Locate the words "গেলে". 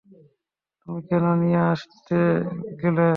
2.81-3.07